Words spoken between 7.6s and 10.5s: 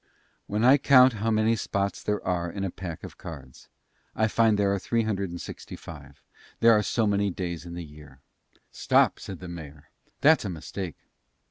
in the year." "Stop," said the mayor, "that's a